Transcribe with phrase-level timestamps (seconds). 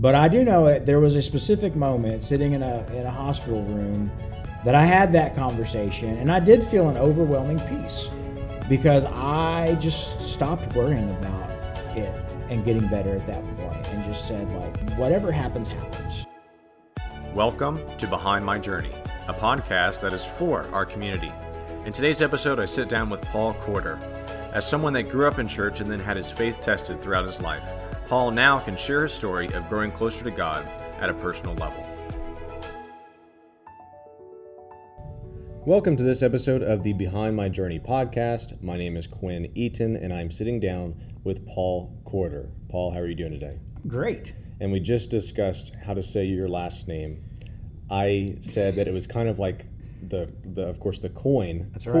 [0.00, 0.86] But I do know it.
[0.86, 4.10] There was a specific moment sitting in a in a hospital room
[4.64, 8.08] that I had that conversation, and I did feel an overwhelming peace
[8.66, 11.50] because I just stopped worrying about
[11.98, 12.18] it
[12.48, 16.24] and getting better at that point, and just said like, whatever happens, happens.
[17.34, 18.94] Welcome to Behind My Journey,
[19.28, 21.30] a podcast that is for our community.
[21.84, 23.98] In today's episode, I sit down with Paul Corder.
[24.54, 27.42] As someone that grew up in church and then had his faith tested throughout his
[27.42, 27.68] life,
[28.10, 30.66] Paul now can share his story of growing closer to God
[30.98, 31.86] at a personal level.
[35.64, 38.60] Welcome to this episode of the Behind My Journey podcast.
[38.64, 42.50] My name is Quinn Eaton, and I'm sitting down with Paul Corder.
[42.68, 43.60] Paul, how are you doing today?
[43.86, 44.34] Great.
[44.60, 47.22] And we just discussed how to say your last name.
[47.92, 49.66] I said that it was kind of like
[50.08, 51.94] the, the of course, the coin That's right.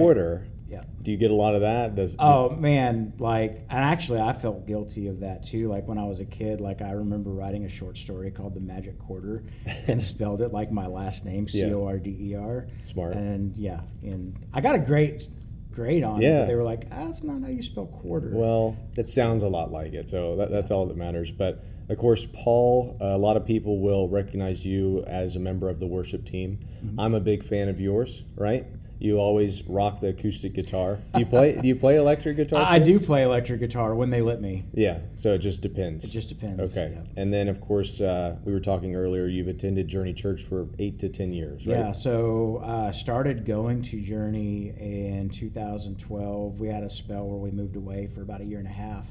[0.70, 0.82] Yeah.
[1.02, 1.96] Do you get a lot of that?
[1.96, 5.68] Does Oh man, like, and actually, I felt guilty of that too.
[5.68, 8.60] Like when I was a kid, like I remember writing a short story called "The
[8.60, 9.42] Magic Quarter"
[9.88, 12.68] and spelled it like my last name, C O R D E R.
[12.84, 13.14] Smart.
[13.14, 15.26] And yeah, and I got a great
[15.72, 16.26] grade on it.
[16.26, 16.40] Yeah.
[16.40, 19.48] But they were like, ah, "That's not how you spell quarter." Well, it sounds a
[19.48, 21.32] lot like it, so that, that's all that matters.
[21.32, 25.80] But of course, Paul, a lot of people will recognize you as a member of
[25.80, 26.60] the worship team.
[26.84, 27.00] Mm-hmm.
[27.00, 28.66] I'm a big fan of yours, right?
[29.00, 30.98] You always rock the acoustic guitar.
[31.14, 31.58] Do you play?
[31.58, 32.62] do you play electric guitar?
[32.62, 34.66] I, I do play electric guitar when they let me.
[34.74, 34.98] Yeah.
[35.14, 36.04] So it just depends.
[36.04, 36.76] It just depends.
[36.76, 36.92] Okay.
[36.94, 37.02] Yeah.
[37.16, 39.26] And then, of course, uh, we were talking earlier.
[39.26, 41.78] You've attended Journey Church for eight to ten years, right?
[41.78, 46.60] Yeah, so uh, started going to Journey in 2012.
[46.60, 49.06] We had a spell where we moved away for about a year and a half,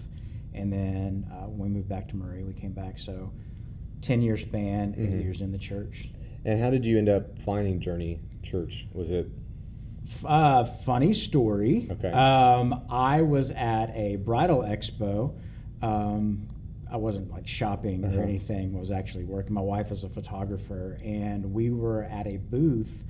[0.53, 2.99] and then uh, when we moved back to Murray, we came back.
[2.99, 3.31] So,
[4.03, 5.23] 10 year span, 8 Mhm.
[5.23, 6.11] years in the church.
[6.45, 8.85] And how did you end up finding Journey Church?
[8.93, 9.29] Was it
[10.25, 11.87] Uh, funny story.
[11.91, 12.11] Okay.
[12.11, 15.33] Um, I was at a bridal expo.
[15.81, 16.47] Um,
[16.91, 18.17] I wasn't like shopping Uh-huh.
[18.19, 18.75] or anything.
[18.75, 19.53] I was actually working.
[19.53, 23.03] My wife is a photographer, and we were at a booth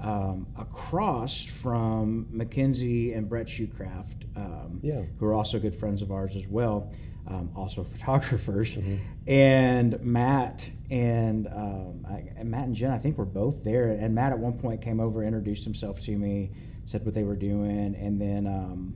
[0.00, 5.02] um, across from Mackenzie and Brett Shoecraft, um, Yeah.
[5.18, 6.90] who are also good friends of ours as well,
[7.28, 8.76] um, also photographers.
[8.76, 8.98] Mhm.
[9.26, 13.90] And Matt and, um, I, Matt and Jen, I think were both there.
[13.90, 16.50] And Matt at one point came over, introduced himself to me,
[16.84, 18.94] said what they were doing, and then um,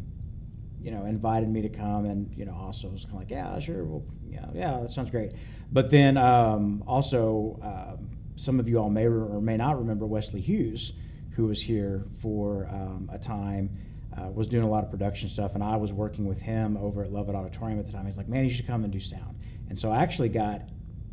[0.80, 2.04] you know invited me to come.
[2.06, 5.10] And you know also was kind of like, yeah, sure, well, yeah, yeah, that sounds
[5.10, 5.32] great.
[5.72, 10.40] But then um, also um, some of you all may or may not remember Wesley
[10.40, 10.92] Hughes,
[11.32, 13.70] who was here for um, a time.
[14.16, 17.02] Uh, was doing a lot of production stuff, and I was working with him over
[17.04, 18.06] at Lovett Auditorium at the time.
[18.06, 19.38] He's like, "Man, you should come and do sound."
[19.68, 20.62] And so I actually got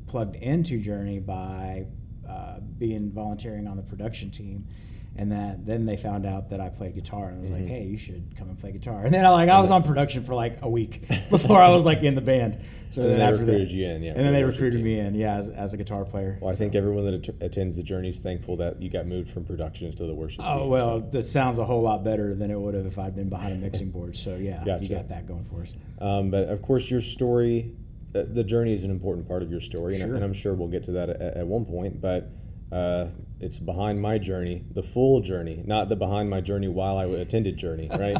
[0.08, 1.86] plugged into Journey by
[2.28, 4.68] uh, being volunteering on the production team,
[5.18, 7.60] and that then they found out that I played guitar, and I was Mhm.
[7.60, 9.84] like, "Hey, you should come and play guitar." And then I like I was on
[9.84, 12.58] production for like a week before I was like in the band.
[12.90, 14.80] So And then then, they after recruited that, you in, yeah, and then they recruited
[14.80, 14.84] team.
[14.86, 16.38] me in, yeah, as, as a guitar player.
[16.42, 19.06] Well, I So- think everyone that att- attends the journey is thankful that you got
[19.08, 20.48] moved from production to the worship team.
[20.50, 21.08] Oh well, so.
[21.12, 23.58] that sounds a whole lot better than it would have if I'd been behind a
[23.58, 24.16] mixing board.
[24.16, 24.84] So yeah, Gotcha.
[24.84, 25.74] you got that going for us.
[26.00, 27.72] Um, but of course, your story,
[28.14, 30.16] the, the journey is an important part of your story, and, Sure.
[30.16, 32.00] and I'm sure we'll get to that at, at one point.
[32.00, 32.30] But
[32.72, 33.08] uh,
[33.40, 37.58] it's behind my journey, the full journey, not the behind my journey while I attended
[37.58, 38.18] journey, right?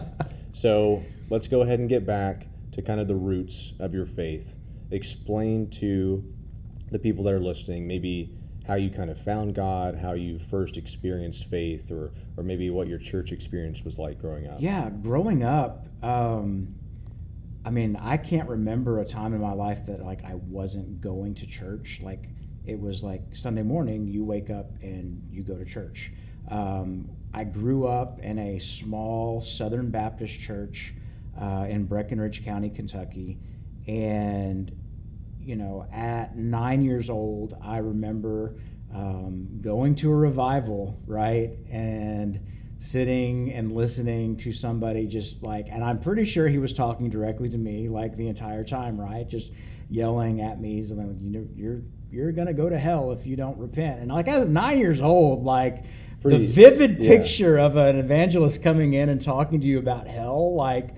[0.52, 4.58] so let's go ahead and get back to kind of the roots of your faith.
[4.92, 6.24] Explain to
[6.92, 8.32] the people that are listening, maybe
[8.66, 12.88] how you kind of found God, how you first experienced faith, or or maybe what
[12.88, 14.58] your church experience was like growing up.
[14.60, 16.76] Yeah, growing up, um,
[17.66, 21.36] I mean, I can't remember a time in my life that like I wasn't going
[21.36, 22.00] to church.
[22.02, 22.30] Like
[22.68, 26.12] it was like Sunday morning, you wake up and you go to church.
[26.50, 30.94] Um, I grew up in a small Southern Baptist church
[31.40, 33.40] uh, in Breckinridge County, Kentucky,
[33.88, 34.72] and
[35.40, 38.56] you know, at nine years old, I remember
[38.94, 41.52] um, going to a revival, right?
[41.72, 42.42] And
[42.80, 47.48] sitting and listening to somebody just like, and I'm pretty sure he was talking directly
[47.50, 49.28] to me like the entire time, right?
[49.28, 49.54] Just
[49.90, 51.82] yelling at me, like, you know, you're
[52.12, 54.00] you're gonna go to hell if you don't repent.
[54.02, 55.84] And like I was nine years old, like
[56.22, 57.18] Pretty- the vivid yeah.
[57.18, 60.96] picture of an evangelist coming in and talking to you about hell, like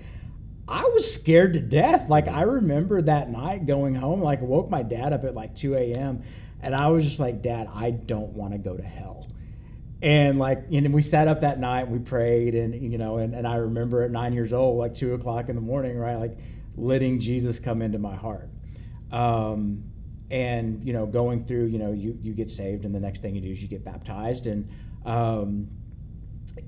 [0.68, 2.08] I was scared to death.
[2.08, 5.74] Like I remember that night going home, like woke my dad up at like 2
[5.74, 6.20] a.m.
[6.62, 9.28] and I was just like, Dad, I don't want to go to hell.
[10.02, 13.34] And like, know, we sat up that night, and we prayed, and you know, and,
[13.34, 16.38] and I remember at nine years old, like two o'clock in the morning, right, like
[16.76, 18.48] letting Jesus come into my heart.
[19.12, 19.84] Um,
[20.30, 23.34] and you know, going through, you know, you you get saved, and the next thing
[23.34, 24.70] you do is you get baptized, and
[25.04, 25.68] um,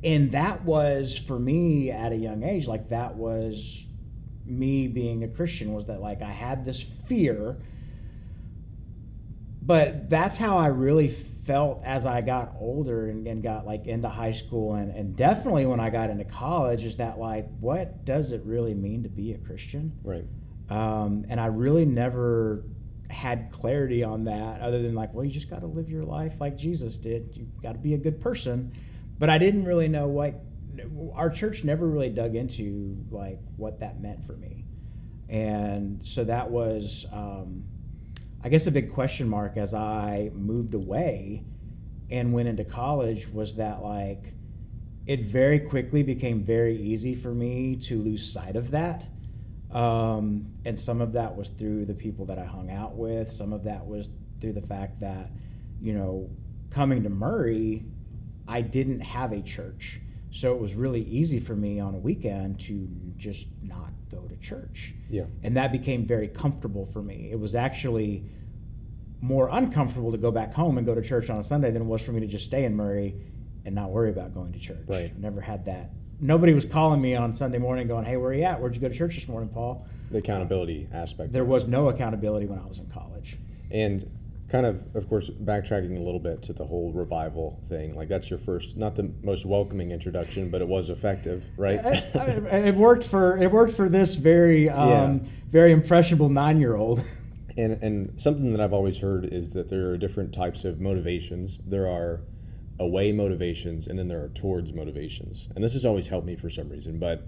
[0.03, 3.87] and that was for me at a young age, like that was
[4.45, 7.57] me being a Christian was that like I had this fear
[9.65, 14.09] but that's how I really felt as I got older and, and got like into
[14.09, 18.33] high school and, and definitely when I got into college is that like what does
[18.33, 19.93] it really mean to be a Christian?
[20.03, 20.25] Right.
[20.69, 22.65] Um, and I really never
[23.13, 26.35] had clarity on that other than like, well, you just got to live your life
[26.41, 27.37] like Jesus did.
[27.37, 28.73] You got to be a good person.
[29.19, 30.43] But I didn't really know what
[31.15, 34.65] our church never really dug into like what that meant for me.
[35.29, 37.65] And so that was, um,
[38.43, 41.45] I guess, a big question mark as I moved away
[42.11, 44.35] and went into college was that like
[45.07, 49.07] it very quickly became very easy for me to lose sight of that
[49.73, 53.31] um, and some of that was through the people that I hung out with.
[53.31, 54.09] Some of that was
[54.41, 55.31] through the fact that,
[55.81, 56.29] you know,
[56.71, 57.85] coming to Murray,
[58.47, 60.01] I didn't have a church.
[60.31, 64.37] So it was really easy for me on a weekend to just not go to
[64.37, 64.95] church.
[65.11, 65.27] Yeah.
[65.43, 67.29] And that became very comfortable for me.
[67.31, 68.25] It was actually
[69.21, 71.85] more uncomfortable to go back home and go to church on a Sunday than it
[71.85, 73.15] was for me to just stay in Murray
[73.65, 74.85] and not worry about going to church.
[74.87, 75.13] Right.
[75.15, 75.91] I never had that
[76.23, 78.59] nobody was calling me on Sunday morning going, "Hey, where are you at?
[78.59, 81.33] Where'd you go to church this morning, Paul?" The accountability aspect.
[81.33, 83.39] There was no accountability when I was in college.
[83.71, 84.09] And
[84.53, 87.95] kind of, of course, backtracking a little bit to the whole revival thing.
[87.95, 91.81] Like that's your first, not the most welcoming introduction, but it was effective, right?
[91.83, 95.31] it worked for it worked for this very um, yeah.
[95.51, 97.03] very impressionable nine year old.
[97.59, 101.59] And and something that I've always heard is that there are different types of motivations.
[101.67, 102.23] There are
[102.83, 105.49] away motivations and then there are towards motivations.
[105.55, 107.27] And this has always helped me for some reason, but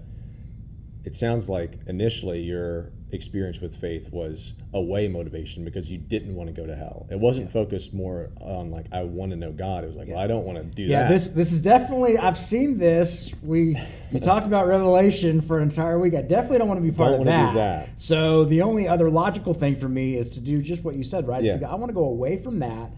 [1.05, 6.47] it sounds like initially your experience with faith was away motivation because you didn't want
[6.47, 7.07] to go to hell.
[7.11, 7.53] It wasn't yeah.
[7.53, 9.83] focused more on like I want to know God.
[9.83, 10.15] It was like, yeah.
[10.15, 11.03] well, I don't want to do yeah, that.
[11.03, 13.33] Yeah, this this is definitely I've seen this.
[13.43, 13.79] We
[14.11, 16.15] you talked about Revelation for an entire week.
[16.15, 17.53] I definitely don't want to be part don't of that.
[17.53, 17.99] that.
[17.99, 21.27] So the only other logical thing for me is to do just what you said,
[21.27, 21.43] right?
[21.43, 21.57] Yeah.
[21.57, 22.89] Go, I want to go away from that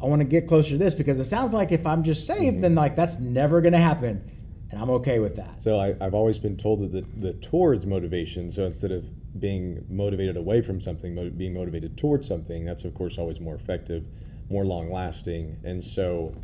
[0.00, 2.40] I want to get closer to this because it sounds like if I'm just saved,
[2.40, 2.60] mm-hmm.
[2.60, 4.22] then like that's never going to happen,
[4.70, 5.60] and I'm okay with that.
[5.60, 8.50] So I, have always been told that the, the towards motivation.
[8.50, 9.04] So instead of
[9.40, 13.56] being motivated away from something, mo- being motivated towards something, that's of course always more
[13.56, 14.04] effective,
[14.50, 15.56] more long lasting.
[15.64, 16.34] And so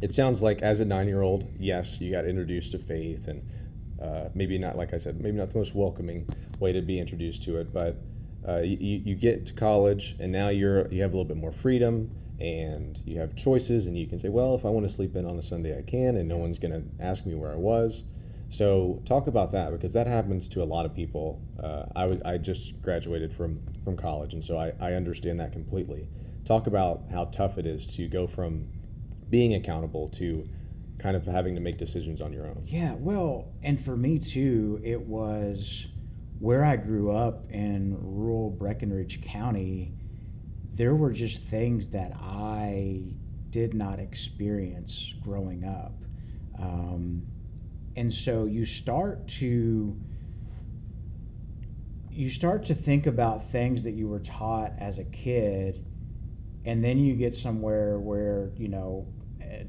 [0.00, 3.42] it sounds like as a nine year old, yes, you got introduced to faith, and
[4.00, 6.28] uh, maybe not like I said, maybe not the most welcoming
[6.60, 7.96] way to be introduced to it, but
[8.46, 11.50] uh, you, you get to college and now you're you have a little bit more
[11.50, 15.16] freedom and you have choices and you can say well if i want to sleep
[15.16, 17.56] in on a sunday i can and no one's going to ask me where i
[17.56, 18.04] was.
[18.48, 21.42] So talk about that because that happens to a lot of people.
[21.60, 25.52] Uh, I, w- I just graduated from, from college and so I, I understand that
[25.52, 26.08] completely.
[26.44, 28.68] Talk about how tough it is to go from
[29.30, 30.48] being accountable to
[30.98, 32.62] kind of having to make decisions on your own.
[32.66, 35.88] Yeah well and for me too it was
[36.38, 39.94] where i grew up in rural breckinridge county
[40.76, 43.02] there were just things that I
[43.50, 45.94] did not experience growing up.
[46.58, 47.22] Um,
[47.96, 49.96] and so you start to
[52.10, 55.84] you start to think about things that you were taught as a kid
[56.64, 59.06] and then you get somewhere where you know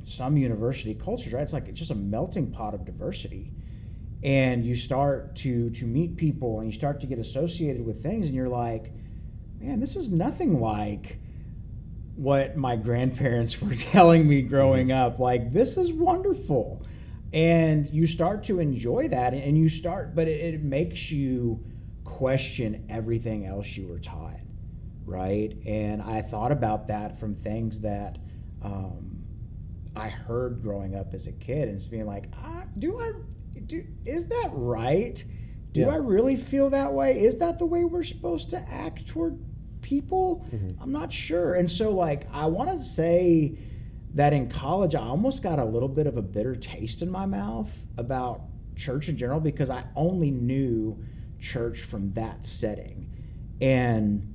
[0.06, 3.51] some university cultures right it's like it's just a melting pot of diversity
[4.24, 8.27] and you start to to meet people and you start to get associated with things
[8.27, 8.92] and you're like
[9.59, 11.19] man, this is nothing like
[12.15, 15.14] what my grandparents were telling me growing mm-hmm.
[15.14, 15.19] up.
[15.19, 16.85] Like, this is wonderful.
[17.33, 21.64] And you start to enjoy that, and you start, but it, it makes you
[22.06, 24.40] question everything else you were taught,
[25.06, 25.56] right?
[25.66, 28.18] And I thought about that from things that
[28.64, 29.23] um,
[29.95, 33.11] I heard growing up as a kid, and it's being like, ah, do I,
[33.66, 35.23] do, is that right?
[35.78, 35.90] Do yeah.
[35.90, 37.19] I really feel that way?
[37.19, 39.38] Is that the way we're supposed to act toward
[39.81, 40.44] people?
[40.50, 40.81] Mm-hmm.
[40.81, 41.54] I'm not sure.
[41.54, 43.60] And so, like, I want to say
[44.16, 47.28] that in college, I almost got a little bit of a bitter taste in my
[47.28, 48.42] mouth about
[48.76, 50.98] church in general because I only knew
[51.40, 53.12] church from that setting.
[53.62, 54.34] And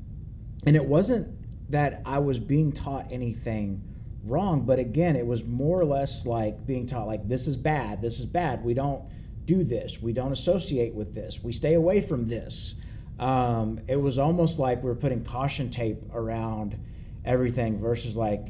[0.64, 1.26] and it wasn't
[1.72, 3.82] that I was being taught anything
[4.22, 8.00] wrong, but again, it was more or less like being taught like this is bad,
[8.00, 8.62] this is bad.
[8.62, 9.02] We don't
[9.44, 10.00] do this.
[10.00, 11.42] We don't associate with this.
[11.42, 12.74] We stay away from this
[13.22, 16.76] um, it was almost like we are putting caution tape around
[17.24, 18.48] everything versus like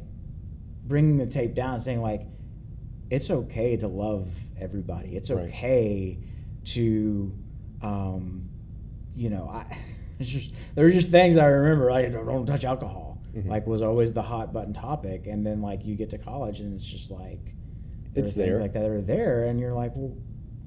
[0.85, 2.23] bringing the tape down and saying like
[3.11, 6.65] it's okay to love everybody it's okay right.
[6.65, 7.31] to
[7.83, 8.49] um,
[9.13, 9.77] you know I,
[10.19, 13.47] it's just there were just things i remember like don't, don't touch alcohol mm-hmm.
[13.47, 16.73] like was always the hot button topic and then like you get to college and
[16.73, 17.53] it's just like
[18.15, 20.15] it's there like that are there and you're like well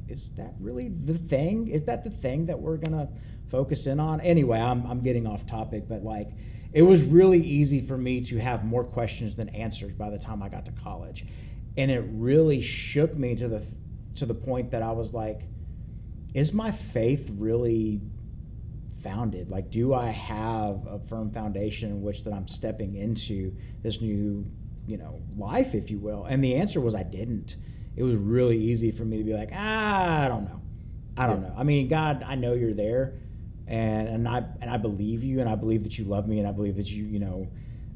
[0.08, 3.08] is that really the thing is that the thing that we're gonna
[3.48, 4.20] focus in on.
[4.20, 6.30] Anyway, I'm, I'm getting off topic, but like
[6.72, 10.42] it was really easy for me to have more questions than answers by the time
[10.42, 11.24] I got to college.
[11.76, 13.66] And it really shook me to the
[14.16, 15.42] to the point that I was like,
[16.34, 18.00] is my faith really
[19.02, 19.50] founded?
[19.50, 24.46] Like, do I have a firm foundation in which that I'm stepping into this new,
[24.86, 26.24] you know, life, if you will?
[26.24, 27.56] And the answer was I didn't.
[27.96, 30.60] It was really easy for me to be like, ah, I don't know.
[31.16, 31.54] I don't know.
[31.56, 33.14] I mean, God, I know you're there,
[33.66, 36.46] and and I and I believe you, and I believe that you love me, and
[36.46, 37.48] I believe that you, you know,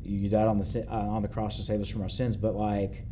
[0.02, 2.36] you died on the uh, on the cross to save us from our sins.
[2.36, 3.04] But like,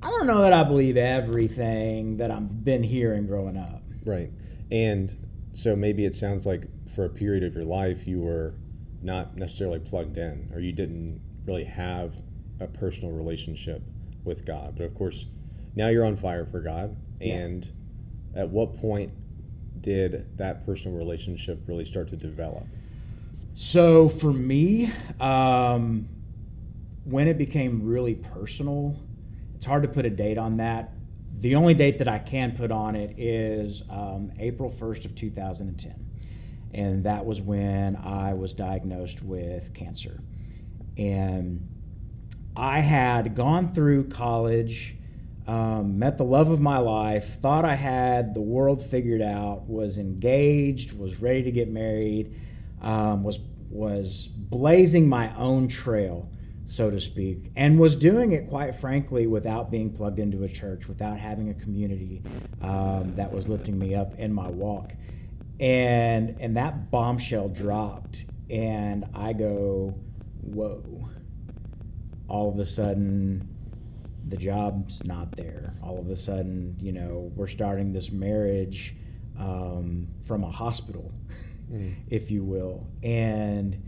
[0.00, 3.82] I don't know that I believe everything that I've been hearing growing up.
[4.04, 4.30] Right,
[4.70, 5.14] and
[5.54, 8.54] so maybe it sounds like for a period of your life you were
[9.02, 12.14] not necessarily plugged in, or you didn't really have
[12.60, 13.82] a personal relationship
[14.24, 14.74] with God.
[14.76, 15.26] But of course,
[15.76, 17.70] now you're on fire for God, and yeah
[18.36, 19.12] at what point
[19.80, 22.64] did that personal relationship really start to develop?
[23.54, 26.08] So for me, um,
[27.04, 28.94] when it became really personal,
[29.54, 30.92] it's hard to put a date on that.
[31.38, 36.06] The only date that I can put on it is um, April 1st of 2010.
[36.74, 40.20] And that was when I was diagnosed with cancer.
[40.98, 41.66] And
[42.54, 44.96] I had gone through college
[45.46, 49.96] um, met the love of my life, thought I had the world figured out, was
[49.98, 52.34] engaged, was ready to get married,
[52.80, 53.38] um, was
[53.68, 56.30] was blazing my own trail,
[56.66, 60.88] so to speak, and was doing it quite frankly without being plugged into a church,
[60.88, 62.22] without having a community
[62.60, 64.94] um, that was lifting me up in my walk,
[65.60, 69.96] and and that bombshell dropped, and I go,
[70.40, 71.08] whoa!
[72.28, 73.55] All of a sudden
[74.28, 75.74] the job's not there.
[75.82, 78.94] All of a sudden, you know, we're starting this marriage
[79.38, 81.12] um, from a hospital,
[81.72, 81.94] mm.
[82.08, 82.86] if you will.
[83.02, 83.80] And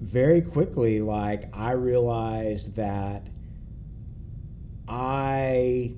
[0.00, 3.26] very quickly, like, I realized that
[4.86, 5.96] I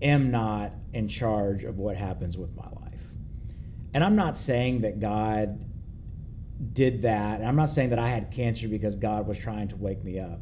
[0.00, 3.02] am not in charge of what happens with my life.
[3.94, 5.64] And I'm not saying that God
[6.72, 7.40] did that.
[7.42, 10.40] I'm not saying that I had cancer because God was trying to wake me up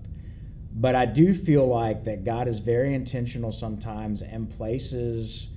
[0.73, 5.49] but I do feel like that God is very intentional sometimes and places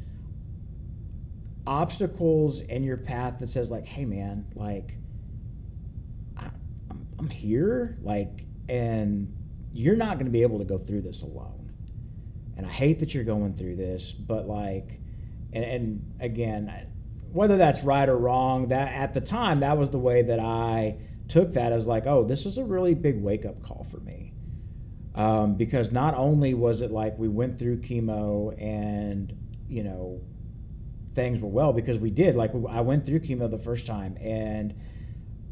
[1.67, 4.97] obstacles in your path that says like, "Hey, man, like
[6.35, 6.49] I,
[6.89, 9.33] I'm, I'm here, like, and
[9.71, 11.71] you're not going to be able to go through this alone."
[12.57, 14.99] And I hate that you're going through this, but like,
[15.53, 16.87] and, and again,
[17.31, 20.97] whether that's right or wrong, that at the time that was the way that I
[21.27, 24.32] took that as like, oh, this is a really big wake up call for me
[25.15, 29.35] um, because not only was it like we went through chemo and
[29.67, 30.19] you know
[31.13, 34.73] things were well because we did like I went through chemo the first time and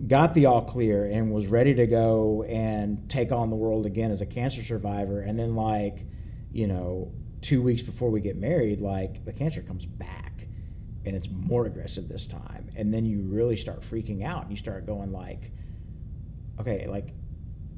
[0.07, 4.09] got the all clear and was ready to go and take on the world again
[4.11, 5.21] as a cancer survivor.
[5.21, 6.05] And then like
[6.51, 10.47] you know two weeks before we get married like the cancer comes back
[11.05, 12.69] and it's more aggressive this time.
[12.75, 15.51] And then you really start freaking out and you start going like
[16.59, 17.13] okay like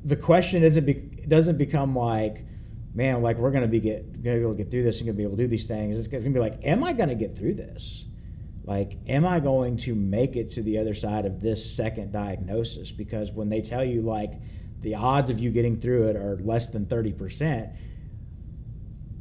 [0.05, 2.45] the question isn't be, doesn't become like,
[2.93, 5.17] man, like we're gonna be get gonna be able to get through this and gonna
[5.17, 5.97] be able to do these things.
[5.97, 8.05] It's, it's gonna be like, am I gonna get through this?
[8.65, 12.91] Like, am I going to make it to the other side of this second diagnosis?
[12.91, 14.33] Because when they tell you like
[14.81, 17.69] the odds of you getting through it are less than thirty percent,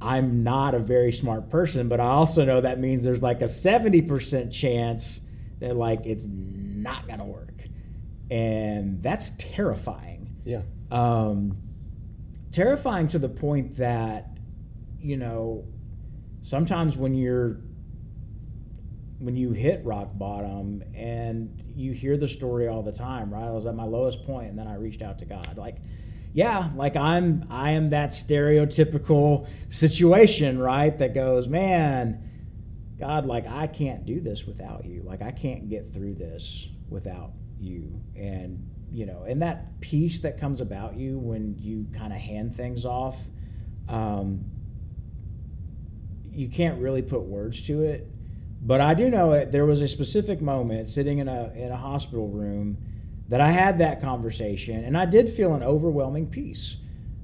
[0.03, 3.45] I'm not a very smart person, but I also know that means there's like a
[3.45, 5.21] 70% chance
[5.61, 7.55] that like it's not going to work.
[8.31, 10.63] And that's terrifying yeah.
[10.91, 11.57] Um,
[12.51, 14.29] terrifying to the point that,
[15.01, 15.65] you know,
[16.43, 17.59] sometimes when you're
[19.19, 23.45] when you hit rock bottom and you hear the story all the time, right?
[23.45, 25.57] I was at my lowest point and then I reached out to God.
[25.57, 25.77] Like,
[26.33, 30.97] yeah, like I'm I am that stereotypical situation, right?
[30.99, 32.31] That goes, man,
[32.99, 35.03] God, like I can't do this without you.
[35.03, 38.01] Like I can't get through this without you.
[38.17, 42.55] And you know, and that peace that comes about you when you kind of hand
[42.55, 43.19] things off,
[43.89, 44.45] um,
[46.31, 48.07] you can't really put words to it.
[48.61, 49.51] But I do know it.
[49.51, 52.77] There was a specific moment sitting in a in a hospital room
[53.29, 56.77] that I had that conversation, and I did feel an overwhelming peace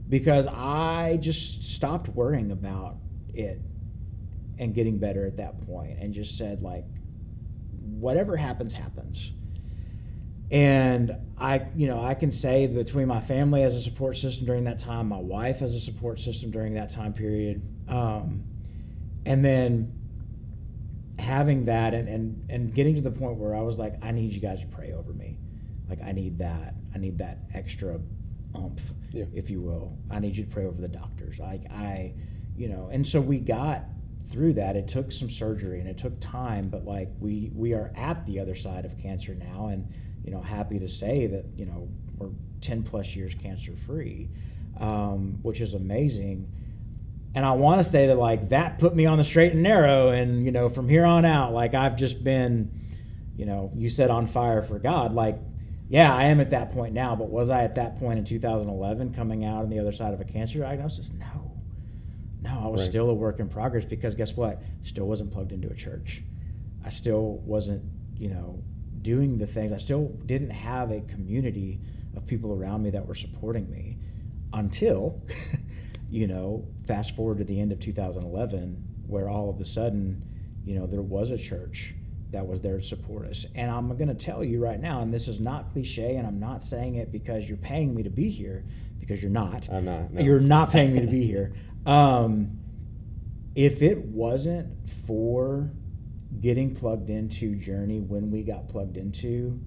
[0.08, 2.96] because I just stopped worrying about
[3.34, 3.60] it
[4.58, 6.86] and getting better at that point, and just said like,
[7.82, 9.32] whatever happens, happens
[10.50, 14.64] and I, you know, I can say between my family as a support system during
[14.64, 18.42] that time, my wife as a support system during that time period, um,
[19.26, 19.92] and then
[21.18, 24.32] having that and, and and getting to the point where I was like, I need
[24.32, 25.36] you guys to pray over me,
[25.88, 28.00] like I need that, I need that extra
[28.54, 29.24] umph, Yeah.
[29.34, 29.96] if you will.
[30.10, 31.38] I need you to pray over the doctors.
[31.38, 32.14] Like I,
[32.56, 33.84] you know, and so we got
[34.30, 34.76] through that.
[34.76, 38.40] It took some surgery and it took time, but like we we are at the
[38.40, 39.86] other side of cancer now, and
[40.28, 42.28] you know, happy to say that you know we're
[42.60, 44.28] ten plus years cancer free,
[44.78, 46.46] um, which is amazing.
[47.34, 50.10] And I want to say that like that put me on the straight and narrow,
[50.10, 52.70] and you know, from here on out, like I've just been,
[53.38, 55.38] you know, you said on fire for God, like.
[55.90, 59.14] Yeah, I am at that point now, but was I at that point in 2011
[59.14, 61.14] coming out on the other side of a cancer diagnosis?
[61.14, 61.50] No.
[62.42, 62.90] No, I was Right.
[62.90, 64.60] still a work in progress because guess what?
[64.82, 66.22] Still wasn't plugged into a church.
[66.84, 67.82] I still wasn't,
[68.18, 68.62] you know,
[69.02, 69.72] doing the things.
[69.72, 71.80] I still didn't have a community
[72.16, 73.96] of people around me that were supporting me
[74.52, 75.20] until,
[76.10, 80.22] you know, fast forward to the end of 2011, where all of a sudden,
[80.64, 81.94] you know, there was a church
[82.30, 83.46] that was there to support us.
[83.54, 86.38] And I'm going to tell you right now, and this is not cliche, and I'm
[86.38, 88.64] not saying it because you're paying me to be here,
[89.00, 89.68] because you're not.
[89.70, 90.12] I'm not.
[90.12, 90.20] no.
[90.20, 91.54] You're not paying me to be here.
[91.86, 92.58] Um,
[93.54, 94.68] if it wasn't
[95.06, 95.70] for
[96.40, 99.60] getting plugged into Journey when we got plugged into,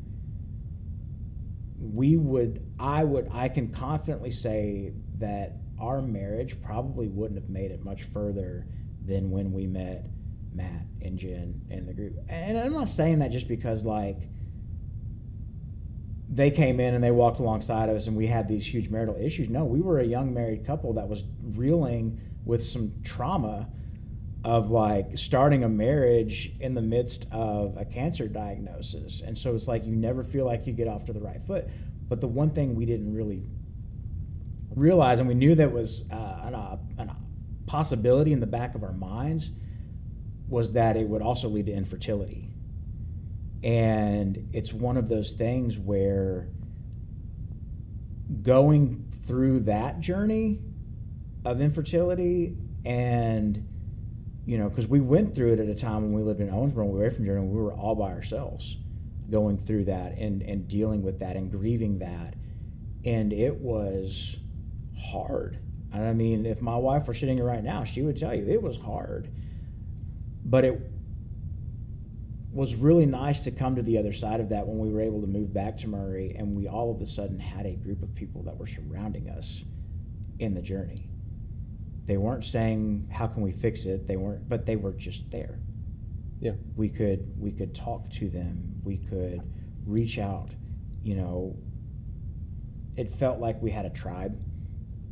[1.80, 7.72] we would, I would, I can confidently say that our marriage probably wouldn't have made
[7.72, 8.68] it much further
[9.06, 10.06] than when we met
[10.53, 12.18] Matt and Jen and the group.
[12.30, 14.30] And I'm not saying that just because, like,
[16.30, 19.50] they came in and they walked alongside us and we had these huge marital issues.
[19.50, 23.68] No, we were a young married couple that was reeling with some trauma
[24.43, 29.21] of like starting a marriage in the midst of a cancer diagnosis.
[29.21, 31.67] And so it's like you never feel like you get off to the right foot.
[32.10, 33.43] But the one thing we didn't really
[34.75, 36.77] realize, and we knew that was uh, an, uh,
[37.67, 39.51] possibility in the back of our minds,
[40.50, 42.50] was that it would also lead to infertility.
[43.63, 46.48] And it's one of those things where
[48.41, 50.60] going through that journey
[51.45, 53.67] of infertility and
[54.45, 56.84] you know because we went through it at a time when we lived in owensboro
[56.84, 58.77] away from Jordan, we were all by ourselves
[59.30, 62.36] going through that and and dealing with that and grieving that.
[63.06, 64.36] And it was
[64.97, 65.58] hard.
[65.93, 68.62] I mean if my wife were sitting here right now she would tell you it
[68.62, 69.30] was hard.
[70.43, 70.82] But it
[72.51, 75.21] was really nice to come to the other side of that when we were able
[75.21, 78.13] to move back to Murray and we all of a sudden had a group of
[78.15, 79.63] people that were surrounding us
[80.39, 81.11] in the journey.
[82.05, 85.59] They weren't saying how can we fix it, they weren't but they were just there.
[86.39, 86.53] Yeah.
[86.75, 89.41] We could we could talk to them, we could
[89.85, 90.49] reach out,
[91.03, 91.55] you know.
[92.97, 94.37] It felt like we had a tribe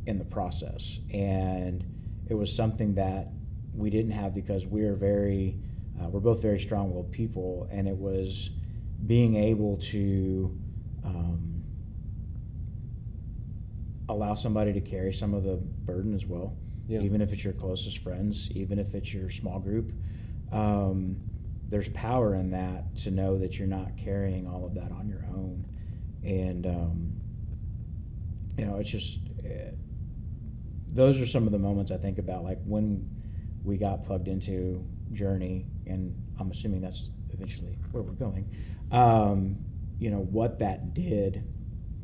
[0.06, 1.84] in the process and
[2.28, 3.28] it was something that
[3.74, 5.56] we didn't have because we are very
[6.00, 8.50] uh, we're both very strong-willed people, and it was
[9.06, 10.56] being able to
[11.04, 11.62] um,
[14.08, 16.56] allow somebody to carry some of the burden as well,
[16.90, 17.00] Yeah.
[17.00, 19.92] even if it's your closest friends, even if it's your small group.
[20.52, 21.18] Um,
[21.68, 25.24] there's power in that to know that you're not carrying all of that on your
[25.30, 25.64] own,
[26.24, 27.12] and um,
[28.58, 29.20] you know, it's just.
[29.44, 29.70] eh,
[30.92, 33.08] those are some of the moments I think about, like when
[33.62, 38.50] we got plugged into Journey, and I'm assuming that's eventually where we're going.
[38.90, 39.56] Um,
[40.00, 41.44] you know what that did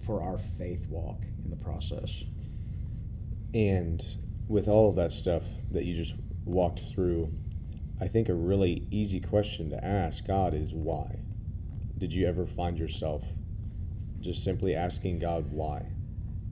[0.05, 2.23] for our faith walk in the process.
[3.55, 4.05] And
[4.49, 7.33] with all of that stuff that you just walked through,
[8.01, 11.21] I think a really easy question to ask God is why?
[11.99, 13.25] Did you ever find yourself
[14.21, 15.87] just simply asking God why?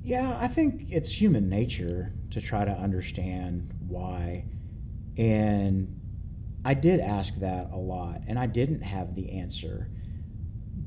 [0.03, 4.47] Yeah, I think it's human nature to try to understand why.
[5.17, 6.01] And
[6.65, 9.89] I did ask that a lot, and I didn't have the answer.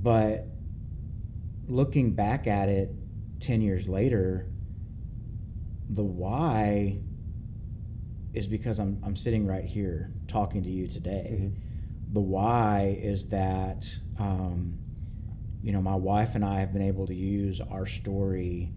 [0.01, 0.47] But
[1.67, 2.93] looking back at it
[3.39, 4.47] 10 years later,
[5.89, 6.99] the why
[8.33, 11.39] is because I'm, I'm sitting right here talking to you today.
[11.41, 12.13] Mhm.
[12.13, 14.79] The why is that, um,
[15.61, 18.71] you know, my wife and I have been able to use our story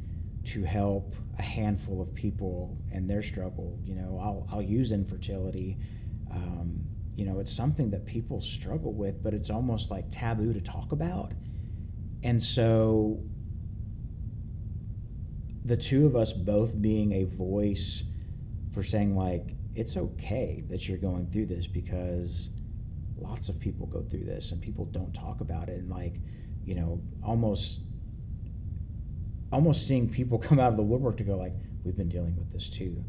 [0.44, 3.78] to help a handful of people and their struggle.
[3.84, 5.78] You know, I'll, I'll use infertility.
[6.32, 6.80] Um,
[7.16, 10.92] you know, it's something that people struggle with, but it's almost like taboo to talk
[10.92, 11.34] about.
[12.22, 13.20] And so
[15.70, 18.02] the two of us both being a voice
[18.74, 22.50] for saying, like, it's okay that you're going through this because
[23.16, 25.78] lots of people go through this and people don't talk about it.
[25.78, 26.14] And, like,
[26.64, 27.82] you know, almost
[29.52, 31.52] almost seeing people come out of the woodwork to go like
[31.84, 33.04] we've been dealing with this too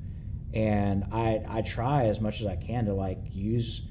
[0.55, 3.83] and i i try as much as i can to like use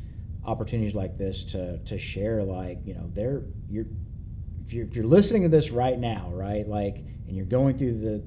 [0.44, 3.86] opportunities like this to to share like you know there you're
[4.70, 7.98] if you're if you're listening to this right now, right, like, and you're going through
[7.98, 8.22] the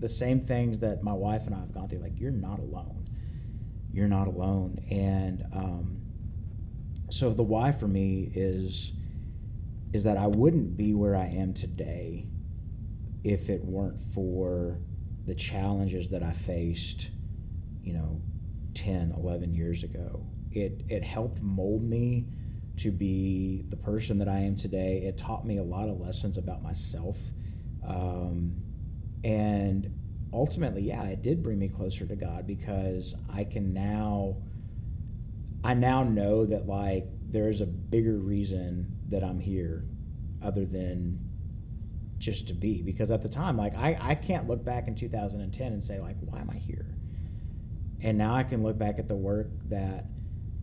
[0.00, 3.08] the same things that my wife and I have gone through, like, you're not alone.
[3.92, 6.02] You're not alone, and um,
[7.10, 8.92] so the why for me is
[9.92, 12.26] is that I wouldn't be where I am today
[13.24, 14.78] if it weren't for
[15.26, 17.10] the challenges that I faced,
[17.82, 18.20] you know,
[18.74, 20.26] 10, 11 years ago.
[20.52, 22.26] It, it helped mold me
[22.78, 25.04] to be the person that I am today.
[25.06, 27.18] It taught me a lot of lessons about myself.
[27.86, 28.54] Um,
[29.24, 29.90] and
[30.32, 34.36] ultimately, yeah, it did bring me closer to God because I can now,
[35.64, 39.84] I now know that like there's a bigger reason that I'm here
[40.42, 41.18] other than
[42.18, 42.82] just to be.
[42.82, 46.16] Because at the time like I, I can't look back in 2010 and say like
[46.20, 46.86] why am i here?
[48.00, 50.06] And now i can look back at the work that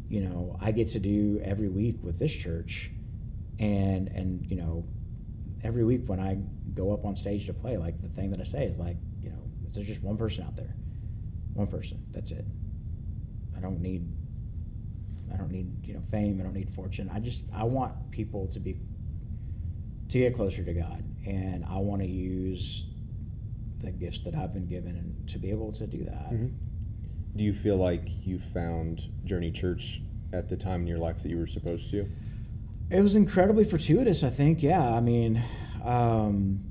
[0.07, 2.91] you know i get to do every week with this church
[3.59, 4.85] and and you know
[5.65, 6.38] every week when i
[6.73, 9.30] go up on stage to play like the thing that i say is like you
[9.30, 9.38] know
[9.73, 10.73] there's just one person out there
[11.54, 12.45] one person that's it
[13.58, 14.08] i don't need
[15.34, 18.47] i don't need you know fame i don't need fortune i just i want people
[18.47, 18.78] to be
[20.10, 22.86] to get closer to god and I want to use
[23.82, 26.32] the gifts that I've been given and to be able to do that.
[26.32, 26.47] Mm-hmm.
[27.36, 30.01] Do you feel like you found Journey Church
[30.32, 32.10] at the time in your life that you were supposed to?
[32.89, 34.61] It was incredibly fortuitous, I think.
[34.61, 35.43] Yeah, I mean,
[35.83, 36.63] um,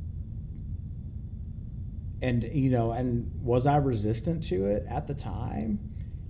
[2.22, 5.78] and you know, and was I resistant to it at the time?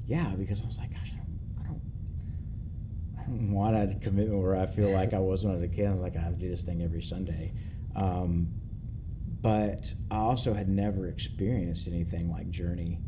[0.06, 1.82] Yeah, because I was like, gosh, I don't, I don't,
[3.18, 5.68] I don't want a commitment where I feel like I was when I was a
[5.68, 5.86] kid.
[5.86, 7.52] I was like, I have to do this thing every Sunday.
[7.94, 8.48] Um,
[9.40, 13.00] but I also had never experienced anything like Journey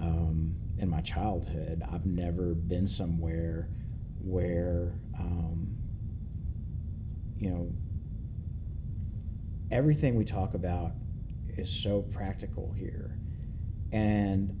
[0.00, 1.82] um, in my childhood.
[1.92, 3.68] I've never been somewhere
[4.20, 5.76] where, um,
[7.42, 7.72] you know,
[9.70, 10.92] everything we talk about
[11.56, 13.18] is so practical here.
[13.90, 14.58] And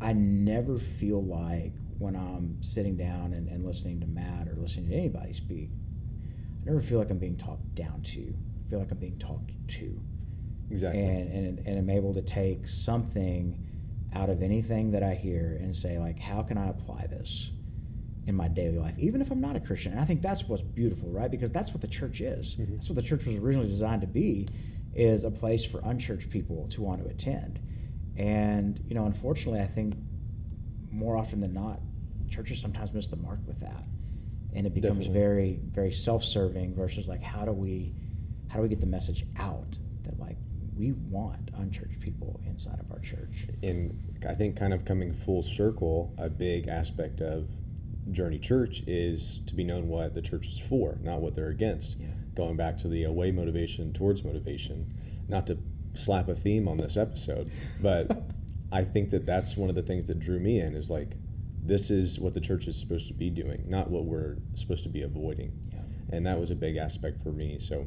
[0.00, 4.88] I never feel like when I'm sitting down and, and listening to Matt or listening
[4.88, 5.70] to anybody speak,
[6.60, 9.52] I never feel like I'm being talked down to I feel like I'm being talked
[9.68, 10.00] to.
[10.70, 11.02] Exactly.
[11.02, 13.64] And, and, and I'm able to take something
[14.14, 17.50] out of anything that I hear and say, like, how can I apply this
[18.26, 19.92] in my daily life, even if I'm not a Christian?
[19.92, 21.30] And I think that's what's beautiful, right?
[21.30, 22.56] Because that's what the church is.
[22.56, 22.74] Mm-hmm.
[22.74, 24.48] That's what the church was originally designed to be,
[24.94, 27.60] is a place for unchurched people to want to attend.
[28.16, 29.94] And, you know, unfortunately, I think
[30.90, 31.80] more often than not,
[32.30, 33.84] churches sometimes miss the mark with that.
[34.54, 35.20] And it becomes Definitely.
[35.20, 37.92] very, very self serving versus like, how do we
[38.48, 40.36] how do we get the message out that like
[40.76, 43.48] we want unchurched people inside of our church?
[43.64, 47.48] And I think kind of coming full circle, a big aspect of
[48.10, 51.98] Journey Church is to be known what the church is for, not what they're against.
[51.98, 52.08] Yeah.
[52.34, 54.92] Going back to the away motivation towards motivation,
[55.28, 55.58] not to
[55.94, 57.50] slap a theme on this episode,
[57.82, 58.24] but
[58.72, 61.16] I think that that's one of the things that drew me in is like
[61.62, 64.90] this is what the church is supposed to be doing, not what we're supposed to
[64.90, 65.52] be avoiding.
[65.72, 65.80] Yeah.
[66.10, 67.58] And that was a big aspect for me.
[67.58, 67.86] So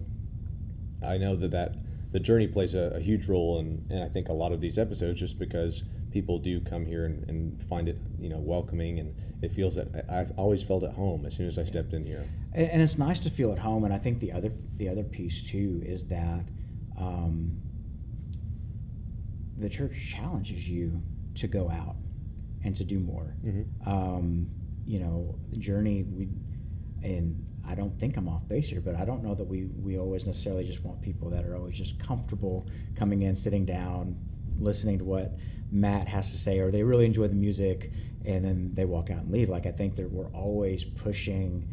[1.03, 1.75] I know that that
[2.12, 4.77] the journey plays a, a huge role in, and I think a lot of these
[4.77, 9.13] episodes just because people do come here and, and find it you know welcoming and
[9.41, 12.26] it feels that I've always felt at home as soon as I stepped in here.
[12.54, 13.84] And, it's nice to feel at home.
[13.84, 16.43] And I think the other the other piece too is that
[16.97, 17.52] um,
[19.58, 21.02] the church challenges you
[21.36, 21.95] to go out
[22.63, 23.36] and to do more.
[23.45, 23.89] Mm-hmm.
[23.89, 24.50] Um,
[24.86, 26.30] you know, the journey we
[27.04, 30.00] and I don't think I'm off base here, but I don't know that we, we
[30.00, 34.17] always necessarily just want people that are always just comfortable coming in, sitting down,
[34.58, 35.38] listening to what
[35.69, 37.91] Matt has to say, or they really enjoy the music
[38.27, 39.49] and then they walk out and leave.
[39.49, 41.67] Like I think that we're always pushing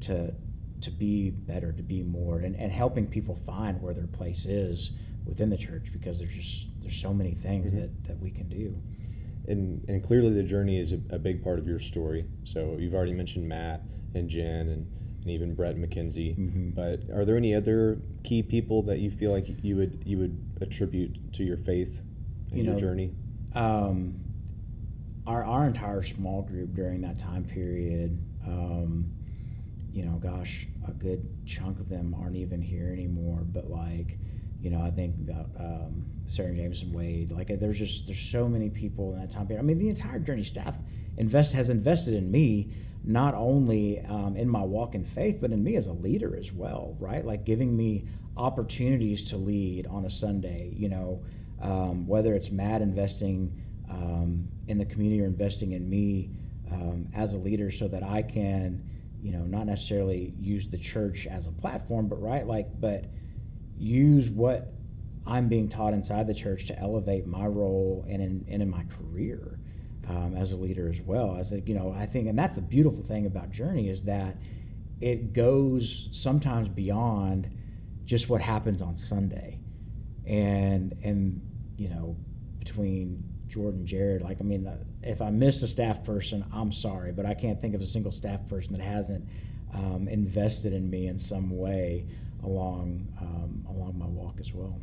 [0.00, 0.32] to
[0.80, 4.92] to be better, to be more, and, and helping people find where their place is
[5.26, 7.80] within the church because there's just there's so many things mm-hmm.
[7.80, 8.74] that, that we can do.
[9.46, 12.24] And and clearly the journey is a, a big part of your story.
[12.44, 13.82] So you've already mentioned Matt
[14.14, 14.86] and Jen and
[15.22, 16.36] and even Brett McKenzie.
[16.38, 16.70] Mm-hmm.
[16.70, 20.38] But are there any other key people that you feel like you would you would
[20.60, 22.00] attribute to your faith
[22.50, 23.12] in you your know, journey?
[23.54, 24.20] Um,
[25.28, 29.04] our our entire small group during that time period, um,
[29.92, 33.40] you know, gosh, a good chunk of them aren't even here anymore.
[33.42, 34.18] But like,
[34.60, 37.30] you know, I think about um, Sarah Jameson Wade.
[37.30, 39.62] Like, there's just there's so many people in that time period.
[39.62, 40.76] I mean, the entire Journey staff
[41.18, 42.72] invest has invested in me
[43.04, 46.52] not only um, in my walk in faith, but in me as a leader as
[46.52, 47.24] well, right?
[47.24, 51.22] Like giving me opportunities to lead on a Sunday, you know,
[51.60, 53.52] um, whether it's Matt investing
[53.90, 56.30] um, in the community are investing in me
[56.70, 58.82] um, as a leader so that I can,
[59.22, 63.06] you know, not necessarily use the church as a platform, but right, like, but
[63.76, 64.72] use what
[65.26, 68.84] I'm being taught inside the church to elevate my role and in, and in my
[68.84, 69.58] career
[70.08, 71.36] um, as a leader as well.
[71.36, 74.36] As a, you know, I think, and that's the beautiful thing about Journey is that
[75.00, 77.50] it goes sometimes beyond
[78.04, 79.60] just what happens on Sunday,
[80.26, 81.40] and and
[81.76, 82.16] you know,
[82.58, 87.12] between Jordan, Jared, like I mean, uh, if I miss a staff person, I'm sorry,
[87.12, 89.26] but I can't think of a single staff person that hasn't
[89.74, 92.06] um, invested in me in some way
[92.44, 94.78] along um, along my walk as well.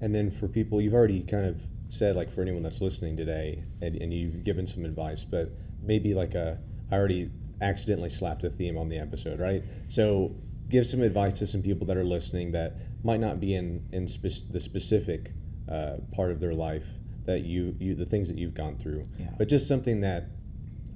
[0.00, 3.64] And then for people, you've already kind of said, like for anyone that's listening today,
[3.82, 5.50] and, and you've given some advice, but
[5.82, 6.58] maybe like a,
[6.90, 9.62] I already accidentally slapped a theme on the episode, right?
[9.88, 10.34] So
[10.68, 14.06] give some advice to some people that are listening that might not be in in
[14.06, 15.32] spe- the specific
[15.68, 16.86] uh, part of their life
[17.26, 19.30] that you you the things that you've gone through, Yeah.
[19.38, 20.28] but just something that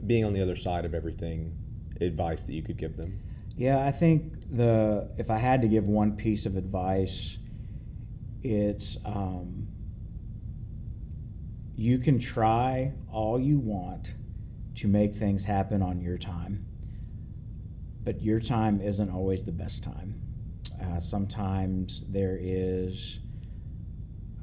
[0.06, 1.56] being on the other side of everything,
[2.00, 3.18] advice that you could give them.
[3.56, 7.38] Yeah, I think the if I had to give one piece of advice,
[8.42, 9.68] it's um,
[11.76, 14.14] you can try all you want
[14.76, 16.64] to make things happen on your time,
[18.04, 20.20] but your time isn't always the best time.
[20.82, 23.20] Uh, sometimes there is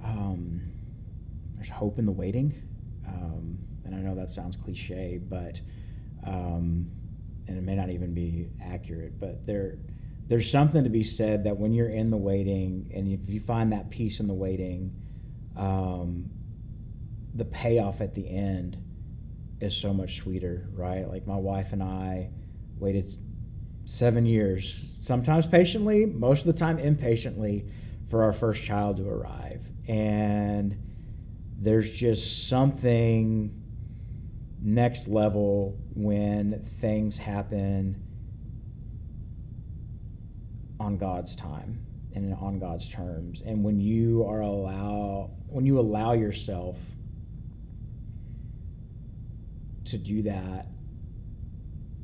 [0.03, 0.61] um,
[1.61, 2.55] there's hope in the waiting,
[3.07, 5.61] um, and I know that sounds cliche, but
[6.25, 6.89] um,
[7.47, 9.77] and it may not even be accurate, but there
[10.27, 13.73] there's something to be said that when you're in the waiting and if you find
[13.73, 14.91] that peace in the waiting,
[15.55, 16.31] um,
[17.35, 18.77] the payoff at the end
[19.59, 21.07] is so much sweeter, right?
[21.07, 22.31] Like my wife and I
[22.79, 23.13] waited
[23.85, 27.67] seven years, sometimes patiently, most of the time impatiently,
[28.09, 29.63] for our first child to arrive.
[29.87, 30.75] And
[31.61, 33.55] there's just something
[34.63, 38.03] next level when things happen
[40.79, 41.79] on God's time
[42.15, 43.43] and on God's terms.
[43.45, 46.79] And when you are allow when you allow yourself
[49.85, 50.65] to do that,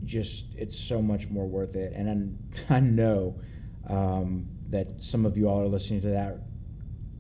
[0.06, 1.94] just it's so much more worth it.
[1.96, 2.40] And
[2.70, 3.40] I, I know
[3.90, 6.47] um, that some of you all are listening to that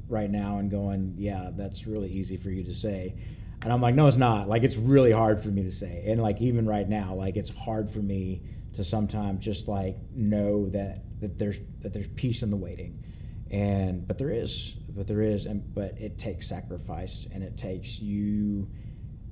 [0.09, 3.15] right now and going, "Yeah, that's really easy for you to say."
[3.63, 4.47] And I'm like, "No, it's not.
[4.47, 7.49] Like, it's really hard for me to say." And like even right now, like it's
[7.49, 8.41] hard for me
[8.73, 13.03] to sometimes just like know that that there's that there's peace in the waiting,
[13.51, 17.99] and but there is, but there is, and but it takes sacrifice and it takes
[17.99, 18.69] you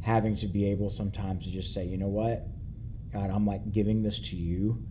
[0.01, 2.47] having to be able sometimes to just say, you know what,
[3.11, 4.83] God, I'm like giving this to you,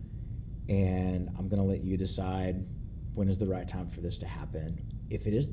[0.69, 2.65] and I'm gonna let you decide
[3.13, 5.49] when is the right time for this to happen, if it is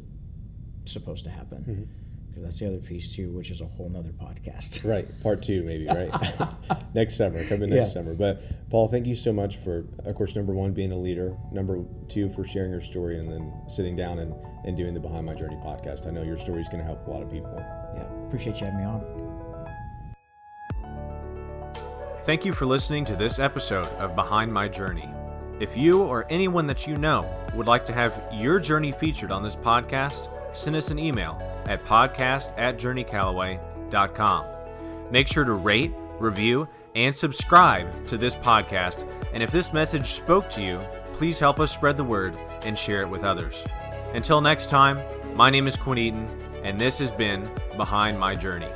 [0.85, 1.64] supposed to happen.
[1.68, 1.87] Mhm.
[2.29, 4.85] Because that's the other piece too, which is a whole nother podcast.
[4.88, 6.11] Right, part two maybe, right?
[6.95, 7.92] next summer, coming next Yeah.
[8.03, 8.14] summer.
[8.14, 8.40] But
[8.71, 11.37] Paul, thank you so much for, of course, number one, being a leader.
[11.53, 15.27] Number two, for sharing your story and then sitting down and, and doing the Behind
[15.27, 16.07] My Journey podcast.
[16.07, 17.53] I know your story is going to help a lot of people.
[17.95, 19.03] yeah, appreciate you having me on.
[22.25, 25.11] Thank you for listening to this episode of Behind My Journey.
[25.61, 29.42] If you or anyone that you know would like to have your journey featured on
[29.42, 34.47] this podcast, send us an email at podcast at journeycallaway.com.
[35.11, 39.09] Make sure to rate, review, and subscribe to this podcast.
[39.33, 40.79] And if this message spoke to you,
[41.15, 43.65] please help us spread the word and share it with others.
[44.15, 45.01] Until next time,
[45.35, 46.29] my name is Quinn Eaton,
[46.65, 48.71] and this has been Behind My Journey.